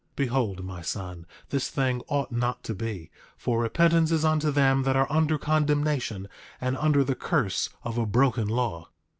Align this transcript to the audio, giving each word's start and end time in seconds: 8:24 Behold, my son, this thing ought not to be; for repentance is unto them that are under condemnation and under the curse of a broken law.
8:24 0.13 0.15
Behold, 0.15 0.63
my 0.65 0.81
son, 0.81 1.27
this 1.51 1.69
thing 1.69 2.01
ought 2.07 2.31
not 2.31 2.63
to 2.63 2.73
be; 2.73 3.11
for 3.37 3.59
repentance 3.61 4.11
is 4.11 4.25
unto 4.25 4.49
them 4.49 4.81
that 4.81 4.95
are 4.95 5.05
under 5.11 5.37
condemnation 5.37 6.27
and 6.59 6.75
under 6.77 7.03
the 7.03 7.13
curse 7.13 7.69
of 7.83 7.99
a 7.99 8.07
broken 8.07 8.47
law. 8.47 8.89